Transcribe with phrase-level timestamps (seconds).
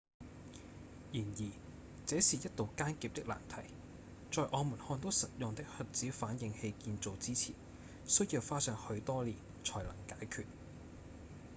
[1.13, 1.41] 然而
[2.07, 3.71] 這是一道艱澀的難題
[4.31, 7.53] 在我們看到實用的核子反應器建造之前
[8.07, 10.45] 需要花上許多年才能解決